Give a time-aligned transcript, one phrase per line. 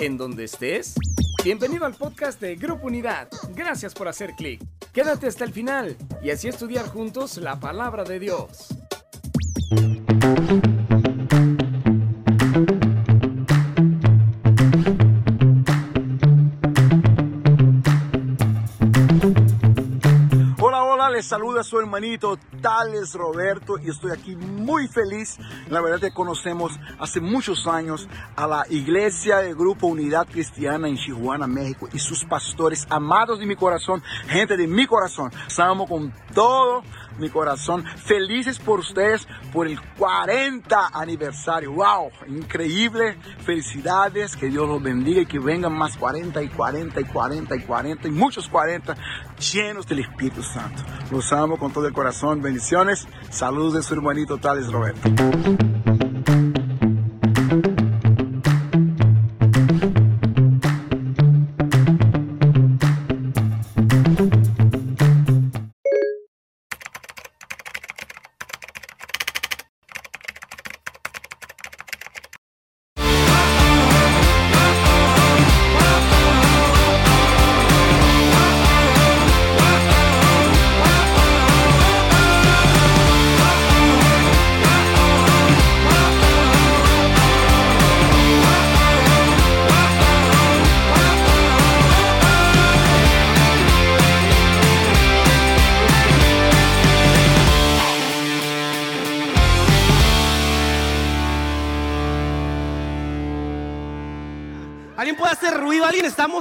[0.00, 0.94] en donde estés.
[1.44, 3.28] Bienvenido al podcast de Grupo Unidad.
[3.54, 4.62] Gracias por hacer clic.
[4.92, 8.68] Quédate hasta el final y así estudiar juntos la palabra de Dios.
[21.32, 25.38] Saluda su hermanito Tales Roberto y estoy aquí muy feliz.
[25.70, 28.06] La verdad que conocemos hace muchos años
[28.36, 33.46] a la iglesia del Grupo Unidad Cristiana en Chihuahua, México y sus pastores amados de
[33.46, 35.32] mi corazón, gente de mi corazón.
[35.48, 36.82] Estamos con todo
[37.18, 41.72] mi corazón, felices por ustedes por el 40 aniversario.
[41.72, 42.10] ¡Wow!
[42.28, 43.16] Increíble.
[43.44, 47.60] Felicidades, que Dios los bendiga y que vengan más 40 y 40 y 40 y
[47.60, 48.94] 40 y muchos 40
[49.52, 50.82] llenos del Espíritu Santo.
[51.10, 52.42] Los amo con todo el corazón.
[52.42, 53.06] Bendiciones.
[53.30, 55.10] Saludos de su hermanito Tales Roberto.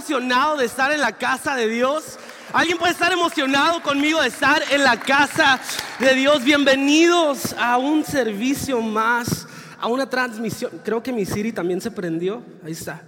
[0.01, 2.17] Emocionado de estar en la casa de Dios?
[2.53, 5.59] ¿Alguien puede estar emocionado conmigo de estar en la casa
[5.99, 6.43] de Dios?
[6.43, 9.45] Bienvenidos a un servicio más,
[9.79, 10.81] a una transmisión.
[10.83, 12.41] Creo que mi Siri también se prendió.
[12.65, 13.03] Ahí está.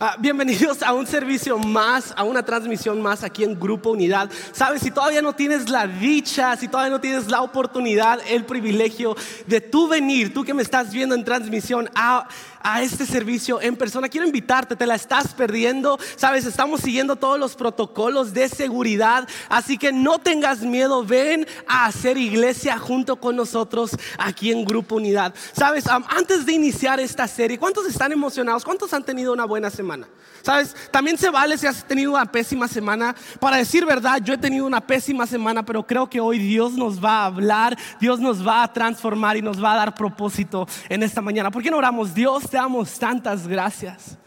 [0.00, 4.28] Ah, bienvenidos a un servicio más, a una transmisión más aquí en Grupo Unidad.
[4.50, 9.14] Sabes, si todavía no tienes la dicha, si todavía no tienes la oportunidad, el privilegio
[9.46, 12.26] de tú venir, tú que me estás viendo en transmisión a,
[12.60, 15.96] a este servicio en persona, quiero invitarte, te la estás perdiendo.
[16.16, 21.86] Sabes, estamos siguiendo todos los protocolos de seguridad, así que no tengas miedo, ven a
[21.86, 25.32] hacer iglesia junto con nosotros aquí en Grupo Unidad.
[25.52, 28.64] Sabes, antes de iniciar esta serie, ¿cuántos están emocionados?
[28.64, 29.93] ¿Cuántos han tenido una buena semana?
[30.42, 33.14] Sabes, también se vale si has tenido una pésima semana.
[33.40, 37.02] Para decir verdad, yo he tenido una pésima semana, pero creo que hoy Dios nos
[37.02, 41.02] va a hablar, Dios nos va a transformar y nos va a dar propósito en
[41.02, 41.50] esta mañana.
[41.50, 42.14] ¿Por qué no oramos?
[42.14, 44.18] Dios, te damos tantas gracias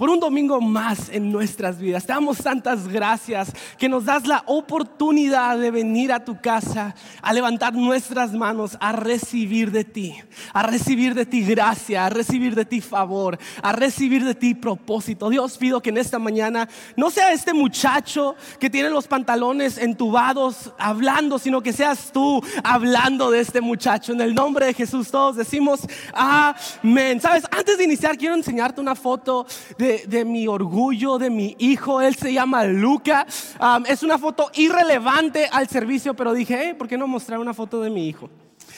[0.00, 2.06] por un domingo más en nuestras vidas.
[2.06, 7.34] Te damos tantas gracias que nos das la oportunidad de venir a tu casa, a
[7.34, 10.14] levantar nuestras manos, a recibir de ti,
[10.54, 15.28] a recibir de ti gracia, a recibir de ti favor, a recibir de ti propósito.
[15.28, 20.72] Dios pido que en esta mañana no sea este muchacho que tiene los pantalones entubados
[20.78, 24.14] hablando, sino que seas tú hablando de este muchacho.
[24.14, 25.80] En el nombre de Jesús todos decimos
[26.14, 27.20] amén.
[27.20, 29.46] Sabes, antes de iniciar quiero enseñarte una foto
[29.76, 32.00] de, de mi orgullo, de mi hijo.
[32.00, 33.26] Él se llama Luca.
[33.60, 37.54] Um, es una foto irrelevante al servicio, pero dije, hey, ¿por qué no mostrar una
[37.54, 38.30] foto de mi hijo?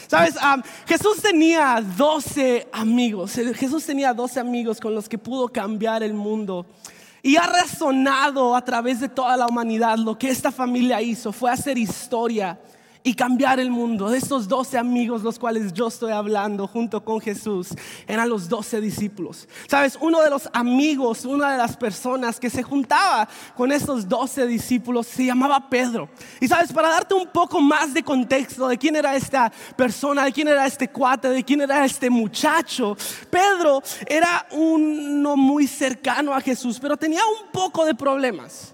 [0.08, 3.32] Sabes, um, Jesús tenía 12 amigos.
[3.54, 6.66] Jesús tenía 12 amigos con los que pudo cambiar el mundo.
[7.22, 11.50] Y ha razonado a través de toda la humanidad lo que esta familia hizo fue
[11.50, 12.58] hacer historia
[13.04, 14.10] y cambiar el mundo.
[14.10, 17.68] De estos 12 amigos, los cuales yo estoy hablando junto con Jesús,
[18.06, 19.48] eran los 12 discípulos.
[19.68, 24.46] Sabes, uno de los amigos, una de las personas que se juntaba con estos 12
[24.46, 26.08] discípulos se llamaba Pedro.
[26.40, 30.32] Y sabes, para darte un poco más de contexto de quién era esta persona, de
[30.32, 32.96] quién era este cuate, de quién era este muchacho,
[33.30, 38.71] Pedro era uno muy cercano a Jesús, pero tenía un poco de problemas.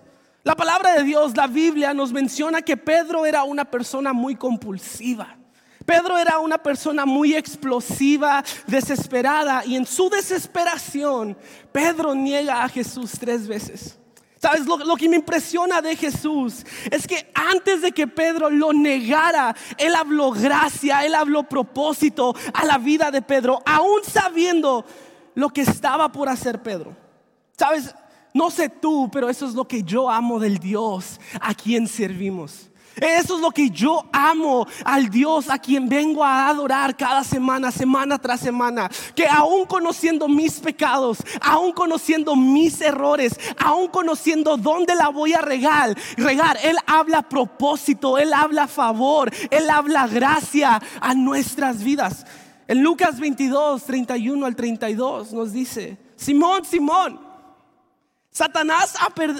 [0.48, 5.36] La palabra de Dios, la Biblia nos menciona que Pedro era una persona muy compulsiva.
[5.84, 11.36] Pedro era una persona muy explosiva, desesperada, y en su desesperación,
[11.70, 13.98] Pedro niega a Jesús tres veces.
[14.41, 14.65] ¿Sabes?
[14.65, 19.54] Lo, lo, que me impresiona de Jesús es que antes de que Pedro lo negara,
[19.77, 24.86] Él habló gracia, Él habló propósito a la vida de Pedro, aún sabiendo
[25.34, 26.97] lo que estaba por hacer Pedro.
[27.54, 27.94] ¿Sabes?
[28.39, 32.71] No sé tú, pero eso es lo que yo amo del Dios a quien servimos.
[32.95, 37.73] Eso es lo que yo amo al Dios a quien vengo a adorar cada semana,
[37.73, 38.89] semana tras semana.
[39.17, 45.41] Que aún conociendo mis pecados, aún conociendo mis errores, aún conociendo dónde la voy a
[45.41, 52.25] regar, regar, Él habla propósito, Él habla favor, Él habla gracia a nuestras vidas.
[52.69, 57.28] En Lucas 22, 31 al 32 nos dice, Simón, Simón.
[58.39, 58.95] Satanás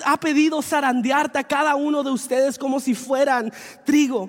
[0.05, 3.53] ha, pedido zarandearte a cada uno de ustedes como si fueran
[3.85, 4.29] trigo.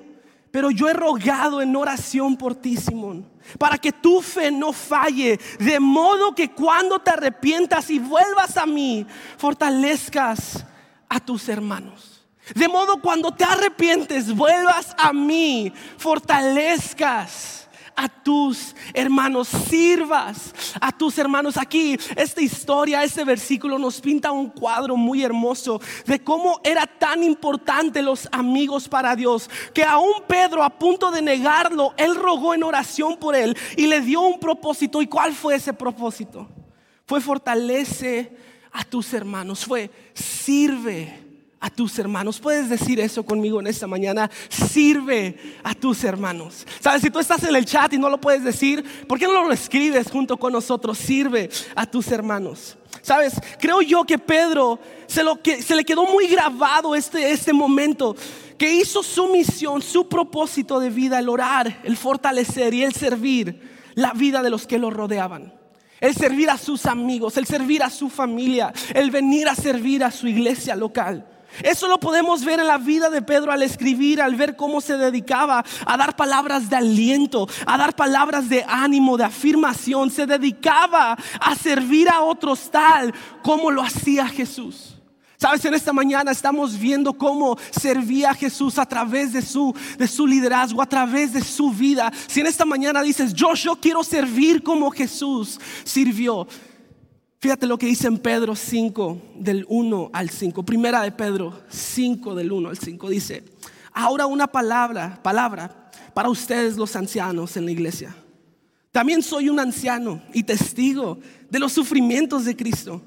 [0.51, 3.27] Pero yo he rogado en oración por ti, Simón,
[3.57, 8.67] para que tu fe no falle, de modo que cuando te arrepientas y vuelvas a
[8.67, 9.07] mí,
[9.39, 10.63] fortalezcas
[11.07, 12.27] a tus hermanos.
[12.53, 17.68] De modo cuando te arrepientes, vuelvas a mí, fortalezcas
[17.99, 21.57] a tus hermanos, sirvas a tus hermanos.
[21.57, 27.25] Aquí esta historia, este versículo nos pinta un cuadro muy hermoso de cómo era tan
[27.25, 32.63] importante los amigos para Dios, que aún Pedro a punto de negarlo, él rogó en
[32.63, 35.01] oración por él y le dio un propósito.
[35.01, 36.47] ¿Y cuál fue ese propósito?
[37.05, 38.33] Fue fortalece
[38.71, 41.28] a tus hermanos, fue sirve
[41.59, 42.39] a tus hermanos.
[42.39, 44.29] Puedes decir eso conmigo en esta mañana.
[44.49, 46.65] Sirve a tus hermanos.
[46.79, 49.45] Sabes, si tú estás en el chat y no lo puedes decir, ¿por qué no
[49.45, 50.97] lo escribes junto con nosotros?
[50.97, 52.77] Sirve a tus hermanos.
[53.01, 57.53] Sabes, creo yo que Pedro se, lo que, se le quedó muy grabado este, este
[57.53, 58.15] momento.
[58.57, 63.79] Que hizo su misión, su propósito de vida, el orar, el fortalecer y el servir
[63.95, 65.53] la vida de los que lo rodeaban.
[65.99, 70.11] El servir a sus amigos, el servir a su familia, el venir a servir a
[70.11, 71.25] su iglesia local.
[71.63, 74.97] Eso lo podemos ver en la vida de Pedro al escribir, al ver cómo se
[74.97, 80.09] dedicaba a dar palabras de aliento, a dar palabras de ánimo, de afirmación.
[80.09, 83.13] Se dedicaba a servir a otros tal
[83.43, 84.95] como lo hacía Jesús.
[85.39, 90.05] Sabes, en esta mañana estamos viendo cómo servía a Jesús a través de su, de
[90.05, 92.11] su liderazgo, a través de su vida.
[92.27, 96.45] Si en esta mañana dices, yo, yo quiero servir como Jesús sirvió,
[97.41, 100.63] Fíjate lo que dice en Pedro 5, del 1 al 5.
[100.63, 103.09] Primera de Pedro 5, del 1 al 5.
[103.09, 103.45] Dice,
[103.93, 108.13] ahora una palabra, palabra para ustedes los ancianos en la iglesia.
[108.91, 111.17] También soy un anciano y testigo
[111.49, 113.01] de los sufrimientos de Cristo.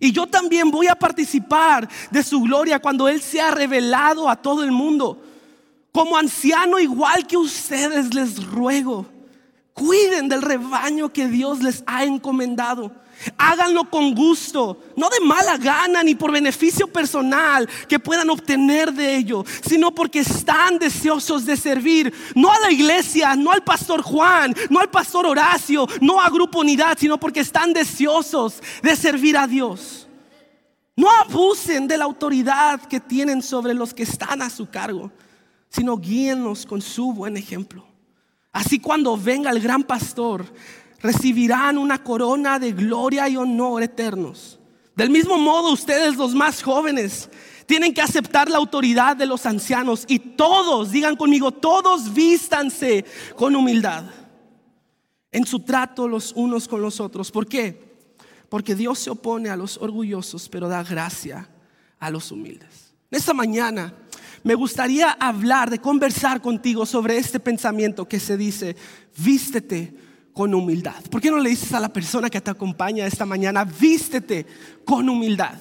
[0.00, 4.64] Y yo también voy a participar de su gloria cuando Él sea revelado a todo
[4.64, 5.22] el mundo.
[5.92, 9.06] Como anciano igual que ustedes les ruego,
[9.72, 13.05] cuiden del rebaño que Dios les ha encomendado
[13.38, 19.16] Háganlo con gusto, no de mala gana ni por beneficio personal que puedan obtener de
[19.16, 24.54] ello, sino porque están deseosos de servir, no a la iglesia, no al pastor Juan,
[24.70, 29.46] no al pastor Horacio, no a Grupo Unidad, sino porque están deseosos de servir a
[29.46, 30.06] Dios.
[30.94, 35.10] No abusen de la autoridad que tienen sobre los que están a su cargo,
[35.68, 37.84] sino guíenlos con su buen ejemplo.
[38.52, 40.46] Así cuando venga el gran pastor,
[41.06, 44.58] recibirán una corona de gloria y honor eternos.
[44.94, 47.30] Del mismo modo, ustedes los más jóvenes
[47.66, 53.04] tienen que aceptar la autoridad de los ancianos y todos, digan conmigo, todos vístanse
[53.36, 54.04] con humildad
[55.30, 57.30] en su trato los unos con los otros.
[57.30, 57.96] ¿Por qué?
[58.48, 61.48] Porque Dios se opone a los orgullosos, pero da gracia
[61.98, 62.94] a los humildes.
[63.10, 63.92] Esta mañana
[64.42, 68.76] me gustaría hablar, de conversar contigo sobre este pensamiento que se dice,
[69.18, 70.05] vístete
[70.36, 71.02] con humildad.
[71.10, 74.44] ¿Por qué no le dices a la persona que te acompaña esta mañana, vístete
[74.84, 75.54] con humildad?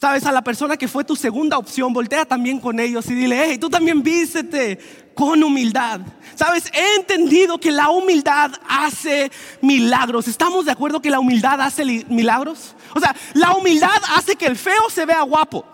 [0.00, 3.42] Sabes, a la persona que fue tu segunda opción, voltea también con ellos y dile,
[3.44, 4.78] hey, tú también vístete
[5.12, 6.02] con humildad.
[6.36, 10.28] Sabes, he entendido que la humildad hace milagros.
[10.28, 12.76] ¿Estamos de acuerdo que la humildad hace milagros?
[12.94, 15.64] O sea, la humildad hace que el feo se vea guapo.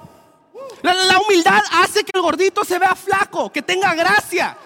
[0.82, 4.56] La, la humildad hace que el gordito se vea flaco, que tenga gracia.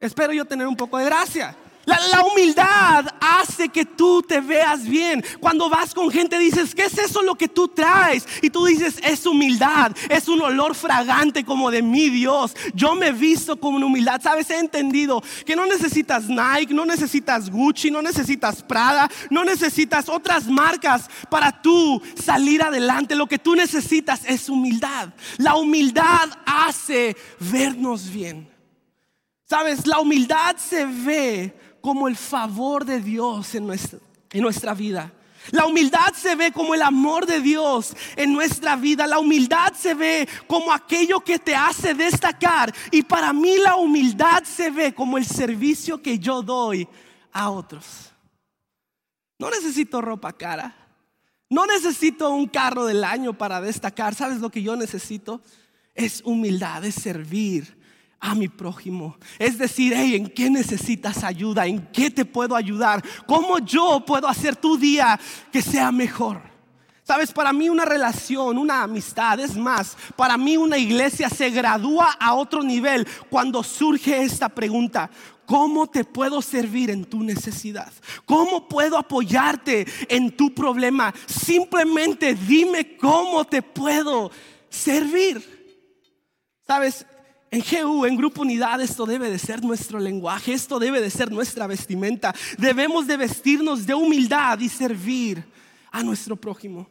[0.00, 1.54] Espero yo tener un poco de gracia.
[1.90, 5.24] La, humildad hace que tú te veas bien.
[5.40, 8.26] Cuando vas con gente dices, ¿qué es eso lo que tú traes?
[8.42, 12.54] Y tú dices, es humildad, es un olor fragante como de mi Dios.
[12.74, 14.20] Yo me he visto con humildad.
[14.22, 20.08] Sabes, he entendido que no necesitas Nike, no necesitas Gucci, no necesitas Prada, no necesitas
[20.08, 23.16] otras marcas para tú salir adelante.
[23.16, 25.08] Lo que tú necesitas es humildad.
[25.38, 28.48] La humildad hace vernos bien.
[29.50, 35.12] Sabes, la humildad se ve como el favor de Dios en nuestra, vida.
[35.50, 39.06] La humildad se ve como el amor de Dios en nuestra vida.
[39.06, 42.74] La humildad se ve como aquello que te hace destacar.
[42.90, 46.86] Y para mí la humildad se ve como el servicio que yo doy
[47.32, 48.12] a otros.
[49.38, 50.76] No necesito ropa cara.
[51.48, 54.14] No necesito un carro del año para destacar.
[54.14, 55.40] ¿Sabes lo que yo necesito?
[55.94, 57.79] Es humildad, es servir
[58.20, 59.16] a mi prójimo.
[59.38, 61.66] Es decir, ¿en qué necesitas ayuda?
[61.66, 63.02] ¿En qué te puedo ayudar?
[63.26, 65.18] ¿Cómo yo puedo hacer tu día
[65.50, 66.42] que sea mejor?
[67.02, 72.12] Sabes, para mí una relación, una amistad, es más, para mí una iglesia se gradúa
[72.20, 75.10] a otro nivel cuando surge esta pregunta.
[75.44, 77.92] ¿Cómo te puedo servir en tu necesidad?
[78.24, 81.12] ¿Cómo puedo apoyarte en tu problema?
[81.26, 84.30] Simplemente dime cómo te puedo
[84.68, 85.42] servir.
[86.64, 87.04] Sabes,
[87.50, 91.30] en GU, en Grupo Unidad, esto debe de ser nuestro lenguaje, esto debe de ser
[91.30, 92.34] nuestra vestimenta.
[92.58, 95.44] Debemos de vestirnos de humildad y servir
[95.90, 96.88] a nuestro prójimo.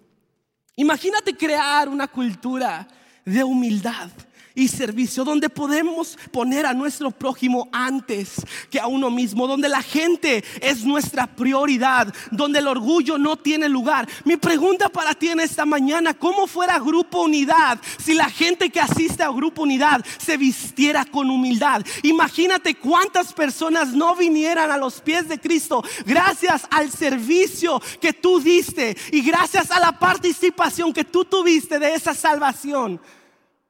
[0.76, 2.88] Imagínate crear una cultura
[3.24, 4.10] de humildad
[4.56, 8.36] y servicio, donde podemos poner a nuestro prójimo antes
[8.70, 13.70] que a uno mismo, donde la gente es nuestra prioridad, donde el orgullo no tiene
[13.70, 14.08] lugar.
[14.26, 18.80] Mi pregunta para ti en esta mañana, ¿cómo fuera Grupo Unidad si la gente que
[18.80, 21.86] asiste a Grupo Unidad se vistiera con humildad?
[22.04, 28.40] Imagínate cuántas personas no vinieran a los pies de Cristo gracias al servicio que tú
[28.40, 33.00] diste y gracias a la participación que tú tuviste de esa salvación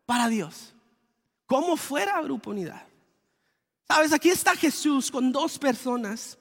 [0.06, 0.69] para Dios
[1.50, 2.84] como fuera Grupo Unidad.
[3.88, 6.38] Sabes, aquí está Jesús con dos personas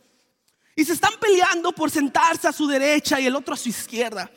[0.77, 4.31] y se están peleando por sentarse a su derecha y el otro a su izquierda.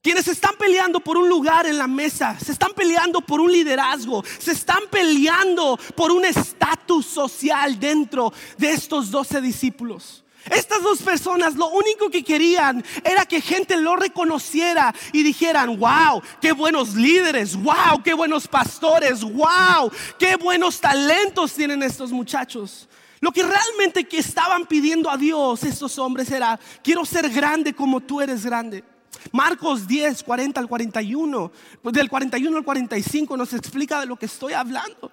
[0.00, 4.22] Quienes están peleando por un lugar en la mesa, se están peleando por un liderazgo,
[4.38, 10.24] se están peleando por un estatus social dentro de estos doce discípulos.
[10.50, 16.22] Estas dos personas lo único que querían era que gente lo reconociera y dijeran, wow,
[16.40, 22.88] qué buenos líderes, wow, qué buenos pastores, wow, qué buenos talentos tienen estos muchachos.
[23.20, 28.00] Lo que realmente que estaban pidiendo a Dios estos hombres era, quiero ser grande como
[28.00, 28.84] tú eres grande.
[29.32, 31.52] Marcos 10, 40 al 41,
[31.84, 35.10] del 41 al 45 nos explica de lo que estoy hablando.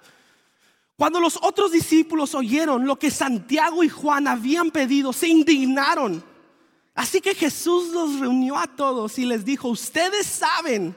[0.96, 6.24] Cuando los otros discípulos oyeron lo que Santiago y Juan habían pedido, se indignaron.
[6.94, 10.96] Así que Jesús los reunió a todos y les dijo, ustedes saben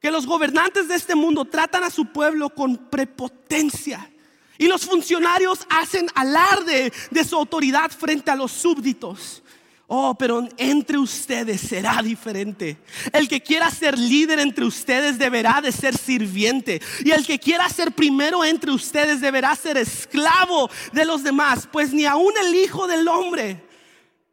[0.00, 4.10] que los gobernantes de este mundo tratan a su pueblo con prepotencia
[4.58, 9.42] y los funcionarios hacen alarde de su autoridad frente a los súbditos.
[9.90, 12.76] Oh, pero entre ustedes será diferente.
[13.10, 16.82] El que quiera ser líder entre ustedes deberá de ser sirviente.
[17.02, 21.66] Y el que quiera ser primero entre ustedes deberá ser esclavo de los demás.
[21.72, 23.67] Pues ni aun el Hijo del Hombre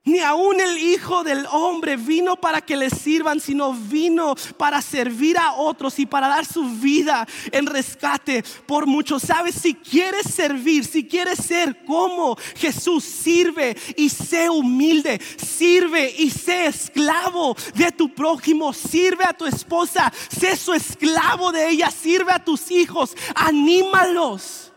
[0.05, 5.38] ni aun el Hijo del Hombre vino para que le sirvan, sino vino para servir
[5.38, 9.24] a otros y para dar su vida en rescate por muchos.
[9.24, 16.29] Sabes, si quieres servir, si quieres ser como Jesús, sirve y sé humilde, sirve y
[16.29, 22.31] sé esclavo de tu prójimo, sirve a tu esposa, sé su esclavo de ella, sirve
[22.31, 24.71] a tus hijos, anímalos,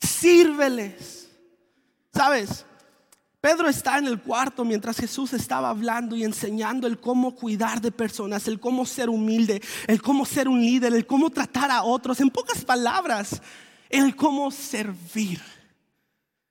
[0.00, 1.28] sírveles.
[2.14, 2.64] ¿Sabes?
[3.42, 7.90] Pedro está en el cuarto mientras Jesús estaba hablando y enseñando el cómo cuidar de
[7.90, 12.20] personas, el cómo ser humilde, el cómo ser un líder, el cómo tratar a otros.
[12.20, 13.42] En pocas palabras,
[13.90, 15.42] el cómo servir.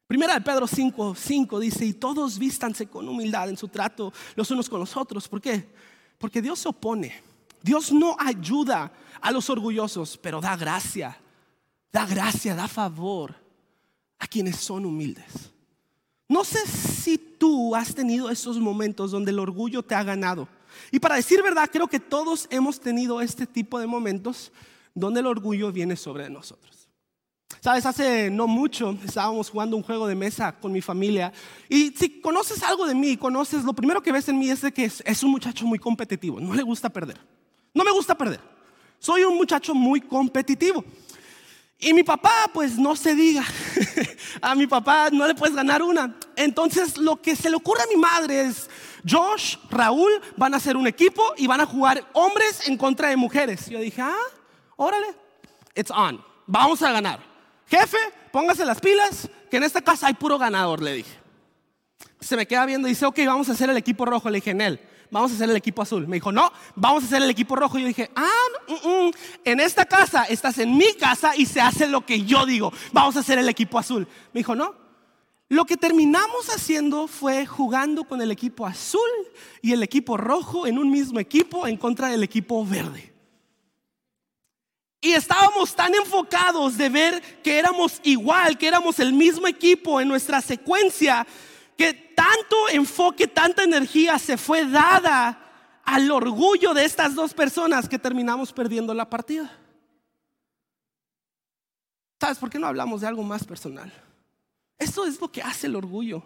[0.06, 4.52] Primera de Pedro 5, 5 dice, y todos vístanse con humildad en su trato los
[4.52, 5.30] unos con los otros.
[5.30, 5.74] ¿Por qué?
[6.18, 7.24] Porque Dios se opone.
[7.64, 11.18] Dios no ayuda a los orgullosos, pero da gracia.
[11.90, 13.34] Da gracia, da favor
[14.20, 15.52] a quienes son humildes.
[16.32, 20.48] No sé si tú has tenido esos momentos donde el orgullo te ha ganado.
[20.90, 24.54] Y para decir verdad, creo que todos hemos tenido este tipo de momentos
[24.96, 26.88] donde el orgullo viene sobre nosotros.
[27.60, 31.34] Sabes, hace no mucho estábamos jugando un juego de mesa con mi familia
[31.68, 34.86] y si conoces algo de mí, conoces, lo primero que ves en mí es que
[34.86, 37.20] es un muchacho muy competitivo, no le gusta perder.
[37.74, 38.40] No me gusta perder.
[39.00, 40.86] Soy un muchacho muy competitivo.
[41.84, 43.44] Y mi papá, pues no se diga,
[44.42, 46.16] a mi papá no le puedes ganar una.
[46.36, 48.70] Entonces lo que se le ocurre a mi madre es,
[49.10, 53.18] Josh, Raúl van a hacer un equipo y van a jugar hombres en contra de
[53.18, 53.68] mujeres.
[53.68, 54.16] Yo dije, ah,
[54.76, 55.08] órale,
[55.74, 57.20] it's on, vamos a ganar.
[57.66, 57.98] Jefe,
[58.32, 61.20] póngase las pilas, que en esta casa hay puro ganador, le dije.
[62.20, 64.30] Se me queda viendo y dice, ok, vamos a hacer el equipo rojo.
[64.30, 64.80] Le dije, Nel,
[65.12, 66.08] vamos a hacer el equipo azul.
[66.08, 67.78] Me dijo, no, vamos a hacer el equipo rojo.
[67.78, 68.30] Y yo dije, ah,
[68.68, 69.12] mm, mm,
[69.46, 72.74] en esta casa, estás en mi casa y se hace lo que yo digo.
[72.92, 74.08] Vamos a hacer el equipo azul.
[74.34, 74.74] Me dijo, no.
[75.50, 79.02] Lo que terminamos haciendo fue jugando con el equipo azul
[79.62, 83.12] y el equipo rojo en un mismo equipo en contra del equipo verde.
[85.02, 90.08] Y estábamos tan enfocados de ver que éramos igual, que éramos el mismo equipo en
[90.08, 91.28] nuestra secuencia,
[91.76, 95.38] que tanto enfoque, tanta energía se fue dada
[95.84, 99.52] al orgullo de estas dos personas que terminamos perdiendo la partida.
[102.20, 103.92] ¿Sabes por qué no hablamos de algo más personal?
[104.78, 106.24] Esto es lo que hace el orgullo.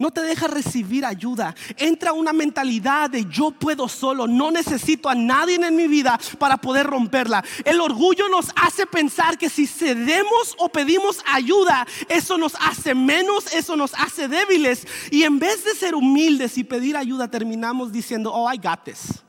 [0.00, 1.56] No te deja recibir ayuda.
[1.76, 6.56] Entra una mentalidad de yo puedo solo, no necesito a nadie en mi vida para
[6.56, 7.44] poder romperla.
[7.64, 13.52] El orgullo nos hace pensar que si cedemos o pedimos ayuda, eso nos hace menos,
[13.52, 14.86] eso nos hace débiles.
[15.10, 19.24] Y en vez de ser humildes y pedir ayuda, terminamos diciendo, oh, I got this.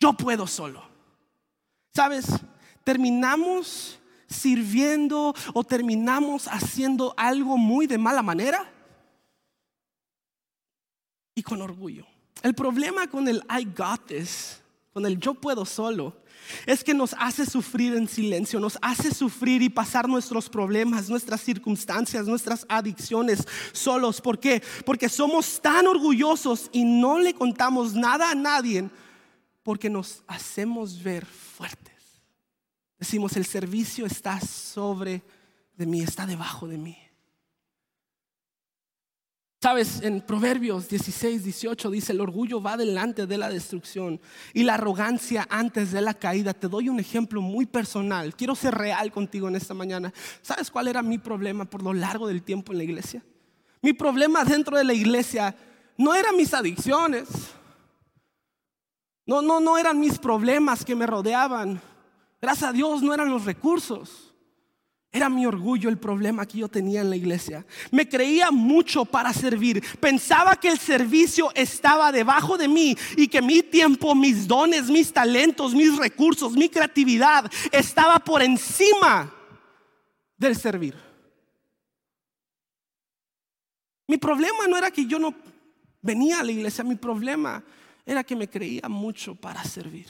[0.00, 0.82] Yo puedo solo.
[1.94, 2.28] ¿Sabes?
[2.82, 8.72] Terminamos sirviendo o terminamos haciendo algo muy de mala manera
[11.38, 12.04] y con orgullo.
[12.42, 14.60] El problema con el I got this,
[14.92, 16.20] con el yo puedo solo,
[16.66, 21.40] es que nos hace sufrir en silencio, nos hace sufrir y pasar nuestros problemas, nuestras
[21.42, 24.20] circunstancias, nuestras adicciones solos.
[24.20, 24.60] ¿Por qué?
[24.84, 28.90] Porque somos tan orgullosos y no le contamos nada a nadie
[29.62, 31.94] porque nos hacemos ver fuertes.
[32.98, 35.22] Decimos, el servicio está sobre
[35.76, 36.98] de mí, está debajo de mí.
[39.60, 44.20] Sabes, en Proverbios 16, 18 dice, el orgullo va delante de la destrucción
[44.54, 46.54] y la arrogancia antes de la caída.
[46.54, 48.36] Te doy un ejemplo muy personal.
[48.36, 50.12] Quiero ser real contigo en esta mañana.
[50.42, 53.24] ¿Sabes cuál era mi problema por lo largo del tiempo en la iglesia?
[53.82, 55.56] Mi problema dentro de la iglesia
[55.96, 57.28] no eran mis adicciones.
[59.26, 61.80] No, no, no eran mis problemas que me rodeaban.
[62.40, 64.27] Gracias a Dios no eran los recursos.
[65.10, 67.64] Era mi orgullo el problema que yo tenía en la iglesia.
[67.90, 69.82] Me creía mucho para servir.
[70.00, 75.10] Pensaba que el servicio estaba debajo de mí y que mi tiempo, mis dones, mis
[75.10, 79.32] talentos, mis recursos, mi creatividad estaba por encima
[80.36, 80.94] del servir.
[84.06, 85.34] Mi problema no era que yo no
[86.02, 87.62] venía a la iglesia, mi problema
[88.04, 90.06] era que me creía mucho para servir.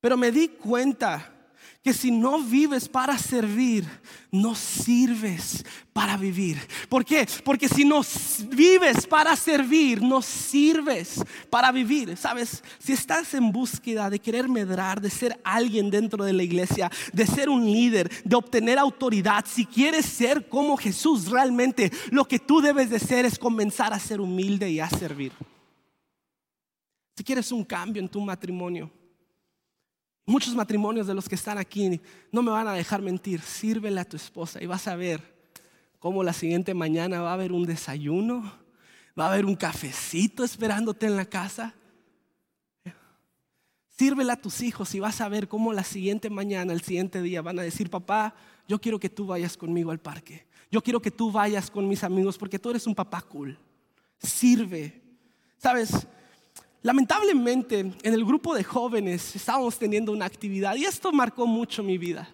[0.00, 1.39] Pero me di cuenta
[1.82, 3.86] que si no vives para servir,
[4.30, 6.58] no sirves para vivir.
[6.88, 7.26] ¿Por qué?
[7.42, 8.02] Porque si no
[8.48, 12.16] vives para servir, no sirves para vivir.
[12.18, 16.90] Sabes, si estás en búsqueda de querer medrar, de ser alguien dentro de la iglesia,
[17.12, 22.38] de ser un líder, de obtener autoridad, si quieres ser como Jesús realmente, lo que
[22.38, 25.32] tú debes de ser es comenzar a ser humilde y a servir.
[27.16, 28.90] Si quieres un cambio en tu matrimonio,
[30.30, 33.40] Muchos matrimonios de los que están aquí no me van a dejar mentir.
[33.40, 35.20] Sírvele a tu esposa y vas a ver
[35.98, 38.52] cómo la siguiente mañana va a haber un desayuno,
[39.18, 41.74] va a haber un cafecito esperándote en la casa.
[43.88, 47.42] Sírvele a tus hijos y vas a ver cómo la siguiente mañana, el siguiente día
[47.42, 48.32] van a decir, papá,
[48.68, 50.46] yo quiero que tú vayas conmigo al parque.
[50.70, 53.58] Yo quiero que tú vayas con mis amigos porque tú eres un papá cool.
[54.16, 55.02] Sirve.
[55.58, 56.06] Sabes,
[56.82, 61.98] Lamentablemente, en el grupo de jóvenes estábamos teniendo una actividad y esto marcó mucho mi
[61.98, 62.28] vida.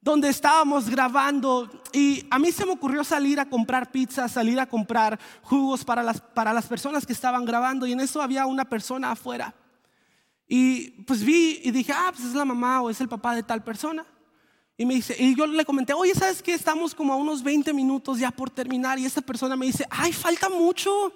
[0.00, 4.66] Donde estábamos grabando y a mí se me ocurrió salir a comprar pizza, salir a
[4.66, 8.64] comprar jugos para las, para las personas que estaban grabando y en eso había una
[8.64, 9.54] persona afuera.
[10.46, 13.42] Y pues vi y dije, ah, pues es la mamá o es el papá de
[13.42, 14.06] tal persona.
[14.78, 16.54] Y me dice, y yo le comenté, oye, ¿sabes qué?
[16.54, 18.98] Estamos como a unos 20 minutos ya por terminar.
[18.98, 21.12] Y esta persona me dice, ay, falta mucho.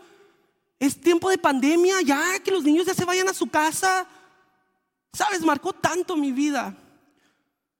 [0.83, 4.05] Es tiempo de pandemia, ya que los niños ya se vayan a su casa.
[5.13, 5.41] ¿Sabes?
[5.43, 6.77] Marcó tanto mi vida.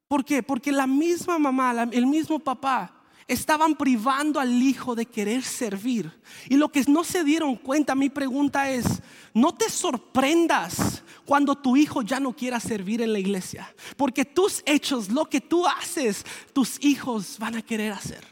[0.07, 0.41] ¿Por qué?
[0.41, 2.95] Porque la misma mamá, el mismo papá,
[3.27, 6.13] estaban privando al hijo de querer servir.
[6.49, 9.03] Y lo que no se dieron cuenta, mi pregunta es,
[9.35, 13.75] no te sorprendas cuando tu hijo ya no quiera servir en la iglesia.
[13.97, 18.25] Porque tus hechos, lo que tú haces, tus hijos van a querer hacer.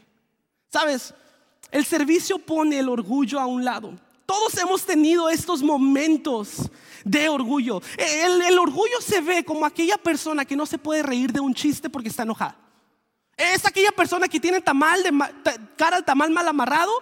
[0.71, 1.13] ¿Sabes?
[1.71, 3.99] El servicio pone el orgullo a un lado.
[4.31, 6.71] Todos hemos tenido estos momentos
[7.03, 7.81] de orgullo.
[7.97, 11.89] El, orgullo se ve como aquella persona que no se puede reír de un chiste
[11.89, 12.57] porque está enojada.
[13.35, 15.11] Es aquella persona que tiene tamal de,
[15.75, 16.93] cara al tamal mal amarrado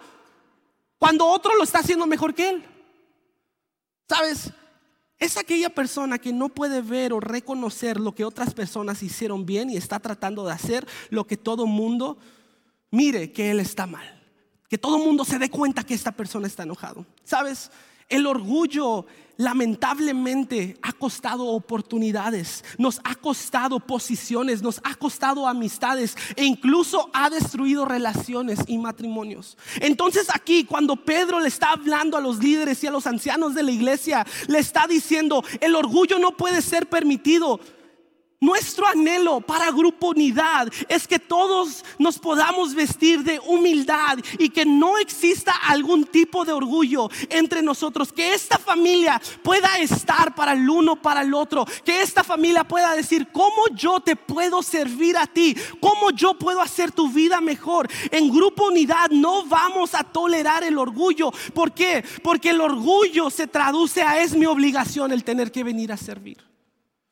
[0.98, 2.66] cuando otro lo está haciendo mejor que él.
[4.08, 4.52] ¿Sabes?
[5.20, 9.70] Es aquella persona que no puede ver o reconocer lo que otras personas hicieron bien
[9.70, 12.18] y está tratando de hacer lo que todo mundo
[12.90, 14.19] mire que él está mal
[14.70, 17.06] que todo el mundo se dé cuenta que esta persona está enojado.
[17.24, 17.72] ¿Sabes?
[18.08, 19.06] El orgullo
[19.38, 27.30] lamentablemente ha costado oportunidades, nos ha costado posiciones, nos ha costado amistades e incluso ha
[27.30, 29.58] destruido relaciones y matrimonios.
[29.80, 33.64] Entonces aquí cuando Pedro le está hablando a los líderes y a los ancianos de
[33.64, 37.62] la iglesia, le está diciendo, el orgullo no puede ser permitido.
[38.42, 44.66] Nuestro anhelo para Grupo Unidad es que todos nos podamos vestir de humildad y que
[44.66, 48.14] no exista algún tipo de orgullo entre nosotros.
[48.14, 51.66] Que esta familia pueda estar para el uno, para el otro.
[51.84, 55.54] Que esta familia pueda decir, ¿cómo yo te puedo servir a ti?
[55.82, 57.90] ¿Cómo yo puedo hacer tu vida mejor?
[58.10, 61.34] En Grupo Unidad no vamos a tolerar el orgullo.
[61.54, 62.06] ¿Por qué?
[62.24, 66.49] Porque el orgullo se traduce a es mi obligación el tener que venir a servir.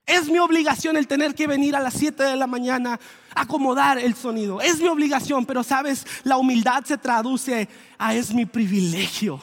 [0.08, 3.00] Es mi obligación el tener que venir a las 7 de la mañana
[3.36, 4.62] a acomodar el sonido.
[4.62, 7.68] Es mi obligación, pero sabes, la humildad se traduce
[7.98, 9.40] a es mi privilegio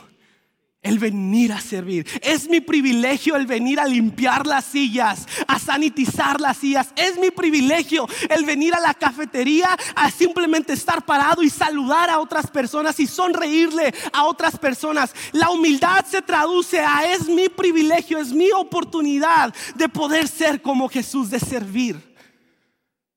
[0.85, 2.07] el venir a servir.
[2.23, 6.92] Es mi privilegio el venir a limpiar las sillas, a sanitizar las sillas.
[6.94, 12.20] Es mi privilegio el venir a la cafetería a simplemente estar parado y saludar a
[12.20, 15.12] otras personas y sonreírle a otras personas.
[15.33, 20.88] La humildad se traduce a es mi privilegio, es mi oportunidad de poder ser como
[20.88, 22.14] Jesús, de servir.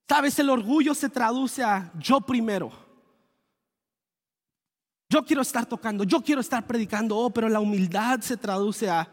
[0.08, 2.87] Sabes, el orgullo se traduce a yo primero.
[5.10, 9.10] Yo quiero estar tocando, yo quiero estar predicando, oh, pero la humildad se traduce a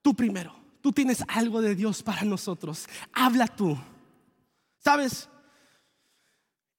[0.00, 0.54] tú primero.
[0.80, 2.86] Tú tienes algo de Dios para nosotros.
[3.12, 3.76] Habla tú.
[4.78, 5.28] ¿Sabes?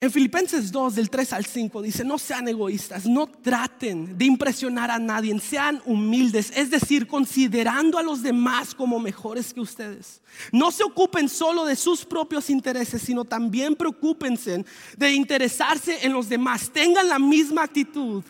[0.02, 4.90] En Filipenses 2, del 3 al 5, dice, no sean egoístas, no traten de impresionar
[4.90, 10.22] a nadie, sean humildes, es decir, considerando a los demás como mejores que ustedes.
[10.54, 14.64] No se ocupen solo de sus propios intereses, sino también preocúpense
[14.96, 16.70] de interesarse en los demás.
[16.70, 18.24] Tengan la misma actitud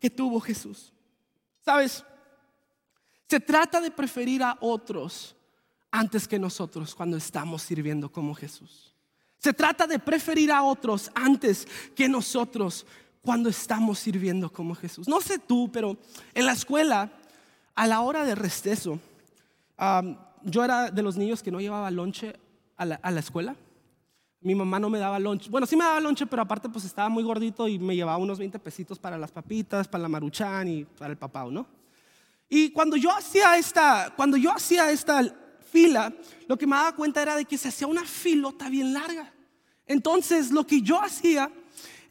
[0.00, 0.92] que tuvo Jesús.
[1.64, 2.04] ¿Sabes?
[3.28, 5.34] Se trata de preferir a otros
[5.90, 8.95] antes que nosotros cuando estamos sirviendo como Jesús.
[9.46, 12.84] Se trata de preferir a otros antes que nosotros
[13.22, 15.06] cuando estamos sirviendo como Jesús.
[15.06, 15.96] No sé tú, pero
[16.34, 17.12] en la escuela,
[17.76, 18.98] a la hora de receso,
[20.42, 22.34] yo era de los niños que no llevaba lonche
[22.76, 23.54] a la, escuela.
[24.40, 25.48] Mi mamá no me daba lonche.
[25.48, 28.40] Bueno, sí me daba lonche, pero aparte pues estaba muy gordito y me llevaba unos
[28.40, 31.68] 20 pesitos para las papitas, para la maruchan y para el papá, ¿no?
[32.48, 35.22] Y cuando yo hacía esta, cuando yo hacía esta
[35.70, 36.12] fila,
[36.48, 39.34] lo que me daba cuenta era de que se hacía una filota bien larga.
[39.86, 41.50] Entonces, lo que yo hacía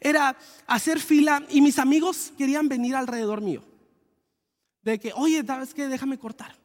[0.00, 0.36] era
[0.66, 3.62] hacer fila y mis amigos querían venir alrededor mío.
[4.82, 5.88] De que, oye, ¿sabes qué?
[5.88, 6.56] Déjame cortar.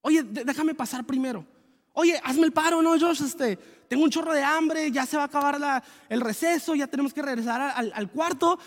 [0.00, 1.46] Oye, déjame pasar primero.
[1.92, 3.56] Oye, hazme el paro, no, Josh, este,
[3.88, 7.20] tengo un chorro de hambre, ya se va a acabar el receso, ya tenemos que
[7.20, 8.58] regresar al, al cuarto,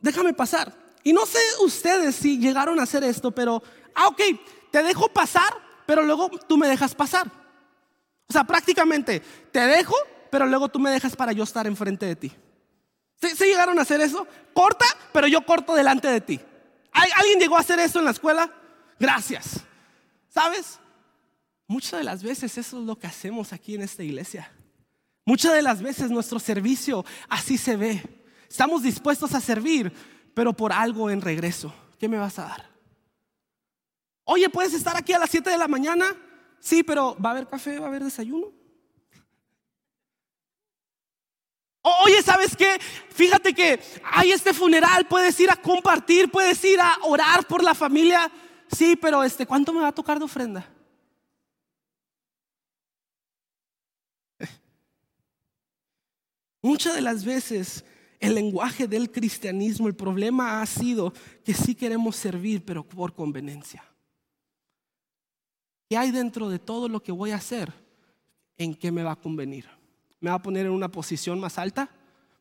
[0.00, 0.72] déjame pasar.
[1.02, 3.62] Y no sé ustedes si llegaron a hacer esto, pero,
[3.94, 4.20] ah, ok,
[4.70, 5.52] te dejo pasar,
[5.86, 7.30] pero luego tú me dejas pasar.
[8.28, 9.96] O sea, prácticamente te dejo,
[10.30, 12.32] pero luego tú me dejas para yo estar enfrente de ti.
[13.20, 14.26] ¿Se, llegaron a hacer eso?
[14.54, 16.40] Corta, pero yo corto delante de ti.
[16.92, 18.52] ¿Alguien llegó a hacer eso en la escuela?
[18.98, 19.60] Gracias.
[20.28, 20.78] ¿Sabes?
[21.66, 24.50] Muchas de las veces eso es lo que hacemos aquí en esta iglesia.
[25.24, 28.02] Muchas de las veces nuestro servicio así se ve.
[28.48, 29.92] Estamos dispuestos a servir,
[30.34, 31.72] pero por algo en regreso.
[31.98, 32.70] ¿Qué me vas a dar?
[34.24, 36.06] Oye, ¿puedes estar aquí a las 7 de la mañana?
[36.58, 37.78] Sí, pero ¿va a haber café?
[37.78, 38.59] ¿Va a haber desayuno?
[42.04, 42.78] Oye, ¿sabes qué?
[43.10, 47.74] Fíjate que hay este funeral, puedes ir a compartir, puedes ir a orar por la
[47.74, 48.30] familia.
[48.70, 50.68] Sí, pero este, ¿cuánto me va a tocar de ofrenda?
[56.62, 57.84] Muchas de las veces
[58.20, 63.82] el lenguaje del cristianismo, el problema ha sido que sí queremos servir, pero por conveniencia.
[65.88, 67.72] ¿Qué hay dentro de todo lo que voy a hacer?
[68.58, 69.79] ¿En qué me va a convenir?
[70.20, 71.88] ¿Me va a poner en una posición más alta?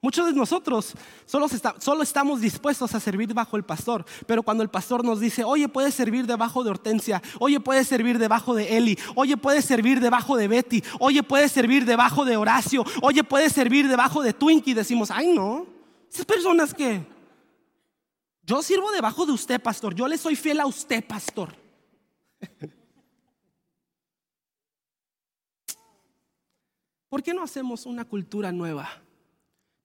[0.01, 0.93] Muchos de nosotros
[1.25, 5.43] solo, solo, estamos dispuestos a servir bajo el pastor, pero cuando el pastor nos dice,
[5.43, 9.99] oye, puedes servir debajo de Hortensia, oye, puedes servir debajo de Eli, oye, puedes servir
[9.99, 14.73] debajo de Betty, oye, puedes servir debajo de Horacio, oye, puedes servir debajo de Twinkie,
[14.73, 15.65] decimos, ay, no,
[16.09, 17.05] esas personas que
[18.43, 21.53] yo sirvo debajo de usted, pastor, yo le soy fiel a usted, pastor.
[27.09, 28.87] ¿Por qué no hacemos una cultura nueva?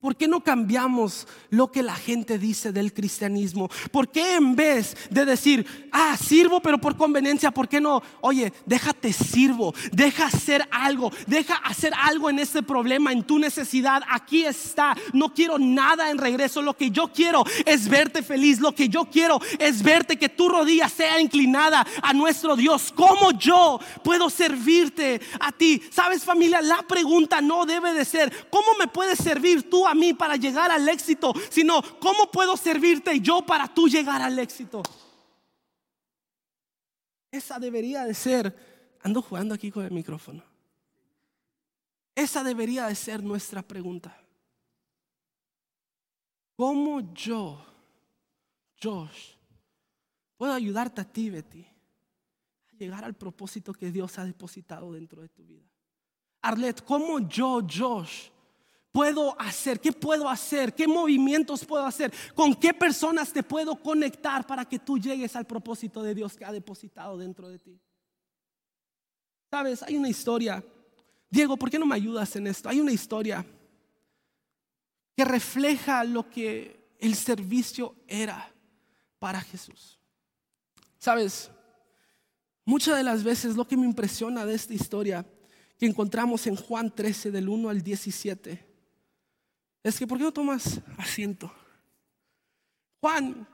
[0.05, 3.71] ¿Por qué no cambiamos lo que la gente dice del cristianismo?
[3.91, 8.03] ¿Por qué en vez de decir, ah, sirvo pero por conveniencia, ¿por qué no?
[8.21, 14.03] Oye, déjate sirvo, deja hacer algo, deja hacer algo en este problema, en tu necesidad.
[14.11, 16.61] Aquí está, no quiero nada en regreso.
[16.61, 18.61] Lo que yo quiero es verte feliz.
[18.61, 22.93] Lo que yo quiero es verte que tu rodilla sea inclinada a nuestro Dios.
[22.95, 25.83] ¿Cómo yo puedo servirte a ti?
[25.91, 30.15] Sabes familia, la pregunta no debe de ser, ¿cómo me puedes servir tú a mí
[30.15, 34.83] para llegar al éxito, sino cómo puedo servirte yo para tú llegar al éxito.
[37.31, 40.43] Esa debería de ser, ando jugando aquí con el micrófono.
[42.15, 44.17] Esa debería de ser nuestra pregunta.
[46.57, 47.61] ¿Cómo yo,
[48.81, 49.33] Josh,
[50.37, 51.67] puedo ayudarte a ti, Betty,
[52.69, 55.69] a llegar al propósito que Dios ha depositado dentro de tu vida?
[56.43, 58.29] Arlet, ¿cómo yo, Josh,
[58.95, 59.81] puedo hacer?
[59.81, 60.73] ¿Qué puedo hacer?
[60.73, 62.15] ¿Qué movimientos puedo hacer?
[62.33, 66.45] ¿Con qué personas te puedo conectar para que tú llegues al propósito de Dios que
[66.45, 67.81] ha depositado dentro de ti?
[69.51, 70.65] Sabes, hay una historia.
[71.29, 72.69] Diego, ¿por qué no me ayudas en esto?
[72.69, 73.45] Hay una historia
[75.17, 78.49] que refleja lo que el servicio era
[79.19, 79.99] para Jesús.
[81.01, 81.51] Sabes,
[82.65, 85.27] muchas de las veces lo que me impresiona de esta historia
[85.81, 88.74] que encontramos en Juan 13 del 1 al 17
[89.85, 91.53] es que, ¿por qué no tomas asiento?
[93.01, 93.47] Juan,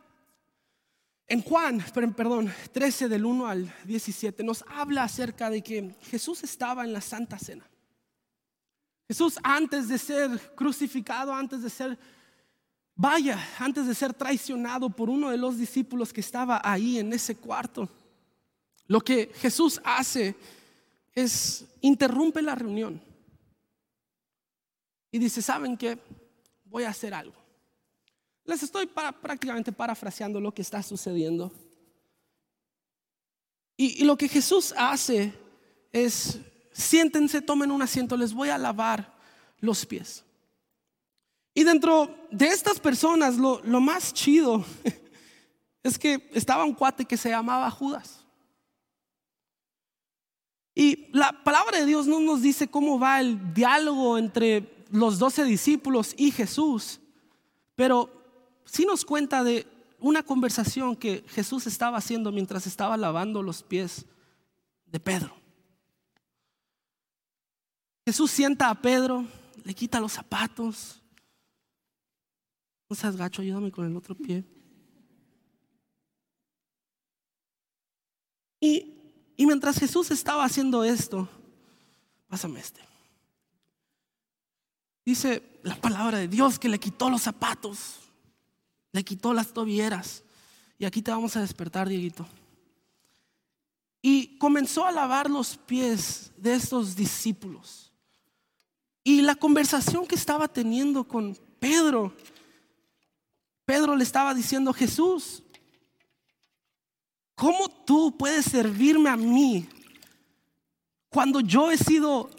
[1.27, 1.85] en Juan,
[2.16, 7.01] perdón, 13 del 1 al 17, nos habla acerca de que Jesús estaba en la
[7.01, 7.69] Santa Cena.
[9.09, 11.99] Jesús antes de ser crucificado, antes de ser,
[12.95, 17.35] vaya, antes de ser traicionado por uno de los discípulos que estaba ahí en ese
[17.35, 17.88] cuarto,
[18.87, 20.37] lo que Jesús hace
[21.12, 23.03] es interrumpe la reunión
[25.11, 25.99] y dice, ¿saben qué?
[26.70, 27.35] Voy a hacer algo.
[28.44, 31.52] Les estoy prácticamente parafraseando lo que está sucediendo.
[33.76, 35.33] Y, lo que Jesús hace
[35.90, 36.38] es,
[36.72, 39.14] siéntense, tomen un asiento, les voy a lavar
[39.59, 40.22] los pies.
[41.54, 44.64] Y dentro de estas personas, lo, lo, más chido
[45.83, 48.24] es que estaba un cuate que se llamaba Judas.
[50.74, 55.44] Y la palabra de Dios no nos dice cómo va el diálogo entre los doce
[55.44, 57.00] discípulos y Jesús,
[57.74, 58.11] pero
[58.64, 59.66] sí nos cuenta de
[59.98, 64.07] una conversación que Jesús estaba haciendo mientras estaba lavando los pies
[64.87, 65.35] de Pedro.
[68.07, 69.24] Jesús sienta a Pedro,
[69.62, 71.00] le quita los zapatos.
[72.88, 74.44] No seas gacho, ayúdame con el otro pie.
[78.59, 78.94] Y,
[79.37, 81.29] y mientras Jesús estaba haciendo esto,
[82.29, 82.89] pásame este.
[85.11, 87.96] Dice la palabra de Dios que le quitó los zapatos,
[88.92, 90.23] le quitó las tobilleras.
[90.79, 92.29] Y aquí te vamos a despertar, Dieguito.
[94.01, 97.92] Y comenzó a lavar los pies de estos discípulos.
[99.03, 102.14] Y la conversación que estaba teniendo con Pedro,
[103.64, 105.42] Pedro le estaba diciendo, Jesús,
[107.35, 109.68] ¿cómo tú puedes servirme a mí
[111.09, 112.31] cuando yo he sido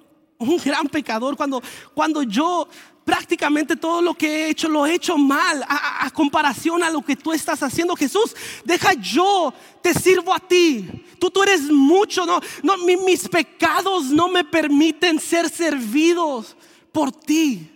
[0.42, 1.62] un gran pecador, cuando,
[1.94, 2.68] cuando yo
[3.04, 7.16] prácticamente todo lo que he hecho lo he hecho mal a, comparación a lo que
[7.16, 7.96] tú estás haciendo.
[7.96, 10.88] Jesús, deja yo, te sirvo a ti.
[11.20, 16.56] Tú, tú eres mucho, no, no mis pecados no me permiten ser servidos
[16.92, 17.68] por ti.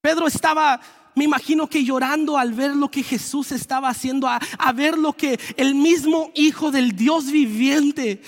[0.00, 0.80] Pedro estaba
[1.18, 4.38] me imagino que llorando al ver lo que Jesús estaba haciendo, a,
[4.72, 8.22] ver lo que el mismo Hijo del Dios viviente,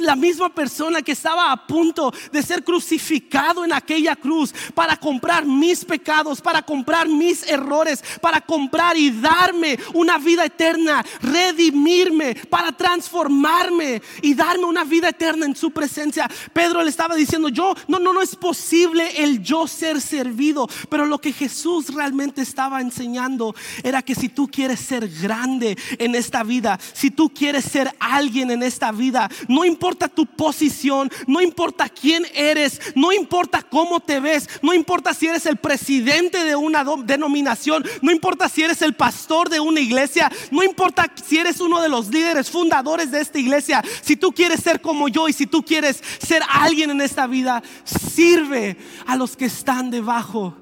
[0.00, 5.46] la misma persona que estaba a punto de ser crucificado en aquella cruz para comprar
[5.46, 12.72] mis pecados, para comprar mis errores, para comprar y darme una vida eterna, redimirme, para
[12.72, 16.28] transformarme y darme una vida eterna en su presencia.
[16.52, 21.06] Pedro le estaba diciendo, yo, no, no, no es posible el yo ser servido, pero
[21.06, 26.42] lo que Jesús realmente estaba enseñando era que si tú quieres ser grande en esta
[26.42, 31.88] vida, si tú quieres ser alguien en esta vida, no importa tu posición, no importa
[31.88, 36.84] quién eres, no importa cómo te ves, no importa si eres el presidente de una
[37.04, 41.80] denominación, no importa si eres el pastor de una iglesia, no importa si eres uno
[41.80, 45.46] de los líderes fundadores de esta iglesia, si tú quieres ser como yo y si
[45.46, 48.76] tú quieres ser alguien en esta vida, sirve
[49.06, 50.54] a los que están debajo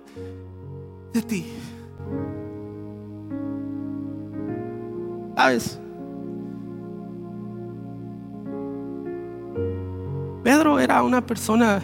[1.17, 1.47] de ti.
[5.37, 5.79] ¿Sabes?
[10.45, 11.83] Pedro era una persona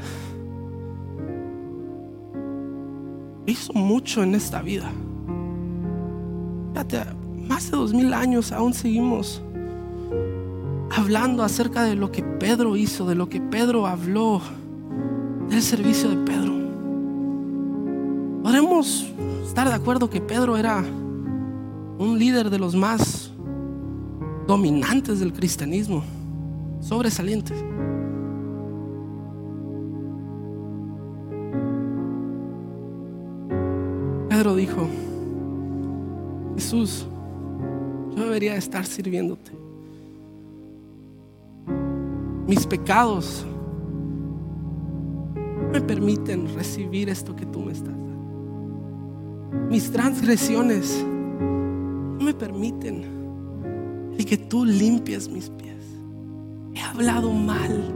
[3.46, 4.90] hizo mucho en esta vida.
[7.48, 9.42] Más de dos mil años aún seguimos
[10.94, 14.40] hablando acerca de lo que Pedro hizo, de lo que Pedro habló,
[15.48, 16.52] del servicio de Pedro.
[18.42, 19.11] Podemos
[19.52, 23.30] estar de acuerdo que Pedro era un líder de los más
[24.46, 26.02] dominantes del cristianismo,
[26.80, 27.62] sobresalientes.
[34.30, 34.88] Pedro dijo,
[36.54, 37.06] Jesús,
[38.16, 39.52] yo debería estar sirviéndote.
[42.46, 43.44] Mis pecados
[45.70, 48.11] me permiten recibir esto que tú me estás dando.
[49.72, 53.06] Mis transgresiones no me permiten
[54.18, 55.82] el que tú limpies mis pies.
[56.74, 57.94] He hablado mal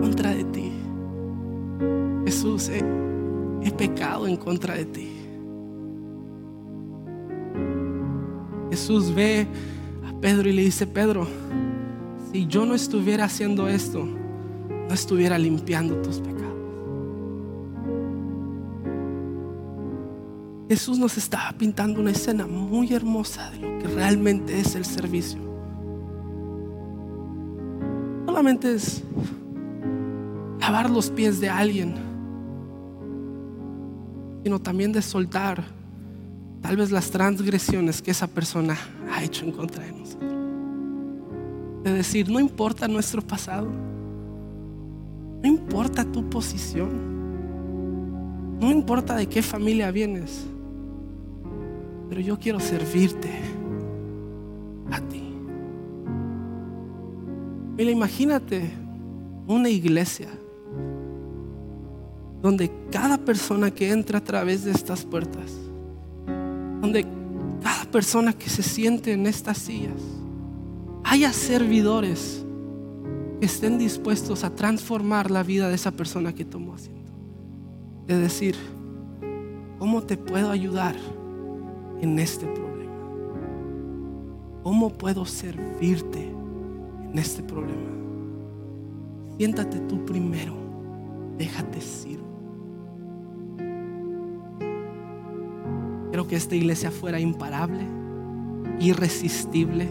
[0.00, 0.72] contra de ti.
[2.24, 2.82] Jesús, he,
[3.62, 5.08] he pecado en contra de ti.
[8.70, 9.46] Jesús ve
[10.04, 11.28] a Pedro y le dice, Pedro,
[12.32, 16.39] si yo no estuviera haciendo esto, no estuviera limpiando tus pecados.
[20.70, 25.40] Jesús nos estaba pintando una escena muy hermosa de lo que realmente es el servicio.
[28.24, 29.02] Solamente es
[30.60, 31.96] lavar los pies de alguien,
[34.44, 35.64] sino también de soltar
[36.60, 38.78] tal vez las transgresiones que esa persona
[39.12, 40.32] ha hecho en contra de nosotros.
[41.82, 43.66] De decir, no importa nuestro pasado,
[45.42, 46.90] no importa tu posición,
[48.60, 50.46] no importa de qué familia vienes,
[52.10, 53.30] pero yo quiero servirte
[54.90, 55.22] a ti.
[57.76, 58.68] Mira, imagínate
[59.46, 60.26] una iglesia
[62.42, 65.52] donde cada persona que entra a través de estas puertas,
[66.80, 67.06] donde
[67.62, 70.02] cada persona que se siente en estas sillas,
[71.04, 72.44] haya servidores
[73.38, 77.12] que estén dispuestos a transformar la vida de esa persona que tomó asiento.
[78.08, 78.56] De decir,
[79.78, 80.96] ¿cómo te puedo ayudar
[82.00, 82.92] en este problema?
[84.62, 86.30] ¿Cómo puedo servirte
[87.12, 87.90] en este problema?
[89.36, 90.54] Siéntate tú primero,
[91.38, 92.20] déjate sirvo.
[96.10, 97.86] Quiero que esta iglesia fuera imparable,
[98.80, 99.88] irresistible,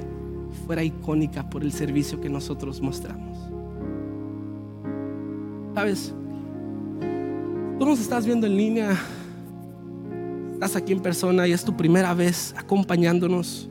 [0.65, 3.37] fuera icónica por el servicio que nosotros mostramos.
[5.73, 6.13] ¿Sabes?
[7.79, 8.97] Tú nos estás viendo en línea,
[10.59, 13.69] estás aquí en persona y es tu primera vez acompañándonos.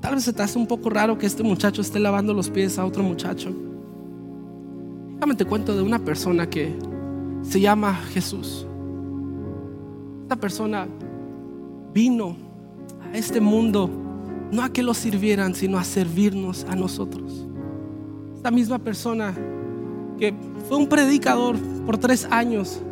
[0.00, 2.76] Tal vez se te hace un poco raro que este muchacho esté lavando los pies
[2.76, 3.54] a otro muchacho.
[5.14, 6.74] Déjame te cuento de una persona que
[7.42, 8.66] se llama Jesús.
[10.22, 10.88] Esta persona
[11.94, 12.34] vino
[13.04, 13.88] a este mundo
[14.50, 17.46] no a que lo sirvieran, sino a servirnos a nosotros.
[18.34, 19.36] Esta misma persona
[20.18, 20.34] que
[20.68, 21.56] fue un predicador
[21.86, 22.82] por tres años,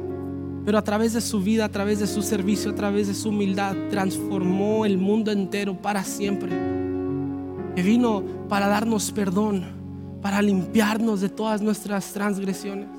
[0.68, 3.31] pero a través de su vida, a través de su servicio, a través de su
[3.31, 6.50] humildad, transformó el mundo entero para siempre.
[7.74, 9.64] Que vino para darnos perdón,
[10.20, 12.90] para limpiarnos de todas nuestras transgresiones,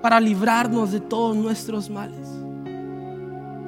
[0.00, 2.28] para librarnos de todos nuestros males.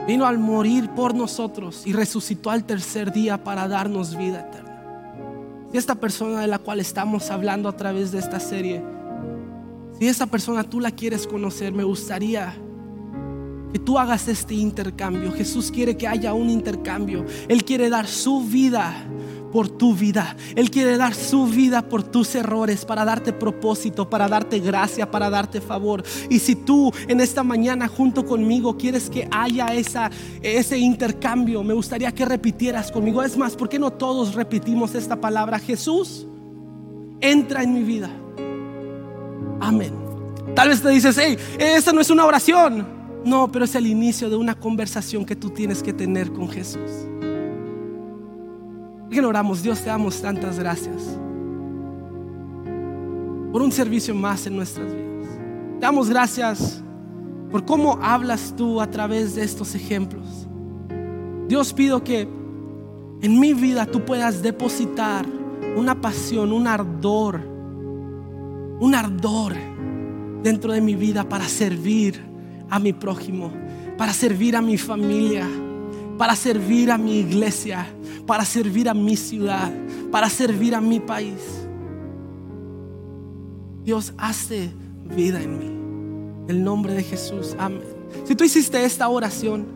[0.07, 5.67] Vino al morir por nosotros y resucitó al tercer día para darnos vida eterna.
[5.73, 8.81] Si esta persona de la cual estamos hablando a través de esta serie,
[9.99, 12.55] si esa persona tú la quieres conocer, me gustaría
[13.73, 15.33] que tú hagas este intercambio.
[15.33, 17.25] Jesús quiere que haya un intercambio.
[17.49, 19.07] Él quiere dar su vida
[19.51, 20.37] por tu vida.
[20.55, 25.31] Él quiere dar su vida por tus errores, para darte propósito, para darte gracia, para
[25.31, 26.03] darte favor.
[26.29, 30.11] Y si tú en esta mañana junto conmigo quieres que haya esa,
[30.43, 33.23] ese intercambio, me gustaría que repitieras conmigo.
[33.23, 35.59] Es más, ¿por qué no todos repetimos esta palabra?
[35.59, 36.27] Jesús,
[37.21, 38.11] entra en mi vida.
[39.61, 39.93] Amén.
[40.55, 43.00] Tal vez te dices, hey, esa no es una oración.
[43.25, 46.91] No, pero es el inicio de una conversación que tú tienes que tener con Jesús.
[49.11, 51.19] Que oramos, Dios te damos tantas gracias
[53.53, 55.29] por un servicio más en nuestras vidas.
[55.79, 56.83] Te damos gracias
[57.51, 60.47] por cómo hablas tú a través de estos ejemplos.
[61.49, 62.29] Dios pido que
[63.23, 65.27] en mi vida tú puedas depositar
[65.77, 67.41] una pasión, un ardor,
[68.79, 69.55] un ardor
[70.43, 72.30] dentro de mi vida para servir
[72.71, 73.53] a mi prójimo,
[73.99, 75.47] para servir a mi familia,
[76.17, 77.87] para servir a mi iglesia,
[78.27, 79.71] para servir a mi ciudad,
[80.11, 81.41] para servir a mi país.
[83.83, 84.71] Dios hace
[85.17, 85.81] vida en mí.
[86.49, 87.55] El nombre de Jesús.
[87.59, 87.83] Amén.
[88.25, 89.67] Si tú hiciste esta oración,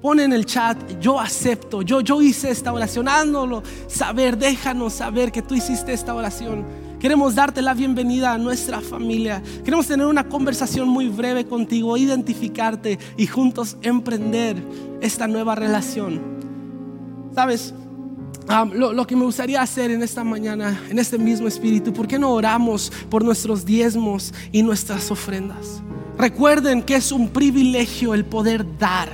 [0.00, 5.32] pon en el chat, yo acepto, yo, yo hice esta oración, háganoslo saber, déjanos saber
[5.32, 6.64] que tú hiciste esta oración.
[7.00, 9.40] Queremos darte la bienvenida a nuestra familia.
[9.64, 14.56] Queremos tener una conversación muy breve contigo, identificarte y juntos emprender
[15.00, 16.20] esta nueva relación.
[17.36, 17.72] Sabes,
[18.74, 22.18] lo, lo, que me gustaría hacer en esta mañana, en este mismo espíritu, ¿por qué
[22.18, 25.80] no oramos por nuestros diezmos y nuestras ofrendas?
[26.18, 29.08] Recuerden que es un privilegio el poder dar.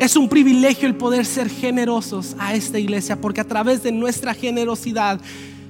[0.00, 4.34] Es un privilegio el poder ser generosos a esta iglesia, porque a través de nuestra
[4.34, 5.20] generosidad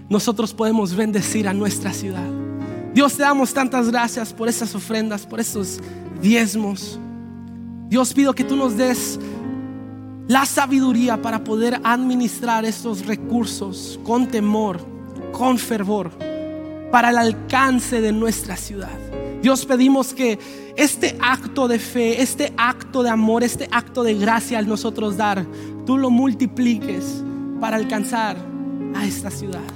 [0.09, 2.27] nosotros podemos bendecir a nuestra ciudad.
[2.95, 5.81] Dios, te damos tantas gracias por esas ofrendas, por esos
[6.23, 6.99] diezmos.
[7.89, 9.19] Dios, pido que tú nos des
[10.29, 14.81] la sabiduría para poder administrar estos recursos con temor,
[15.33, 16.11] con fervor,
[16.91, 18.99] para el alcance de nuestra ciudad.
[19.43, 20.39] Dios pedimos que
[20.77, 25.47] este acto de fe, este acto de amor, este acto de gracia al nosotros dar,
[25.85, 27.23] tú lo multipliques
[27.61, 28.37] para alcanzar
[28.95, 29.76] a esta ciudad.